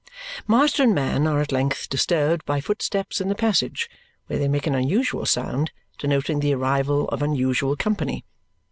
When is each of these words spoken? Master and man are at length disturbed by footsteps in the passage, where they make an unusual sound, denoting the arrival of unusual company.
Master 0.47 0.81
and 0.81 0.95
man 0.95 1.27
are 1.27 1.41
at 1.41 1.51
length 1.51 1.87
disturbed 1.87 2.43
by 2.47 2.59
footsteps 2.59 3.21
in 3.21 3.27
the 3.29 3.35
passage, 3.35 3.87
where 4.25 4.39
they 4.39 4.47
make 4.47 4.65
an 4.65 4.73
unusual 4.73 5.27
sound, 5.27 5.71
denoting 5.99 6.39
the 6.39 6.55
arrival 6.55 7.07
of 7.09 7.21
unusual 7.21 7.75
company. 7.75 8.25